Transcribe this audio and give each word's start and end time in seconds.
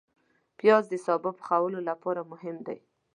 پیاز 0.57 0.83
د 0.89 0.93
سابه 1.05 1.31
پخولو 1.39 1.79
لپاره 1.89 2.21
مهم 2.31 2.57
دی 2.67 2.79